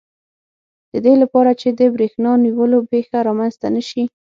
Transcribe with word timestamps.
د 0.91 0.93
دې 1.05 1.13
لپاره 1.21 1.51
چې 1.61 1.67
د 1.79 1.81
بریښنا 1.95 2.31
نیولو 2.45 2.79
پېښه 2.91 3.17
رامنځته 3.27 3.67
نه 3.75 3.81
شي. 3.89 4.03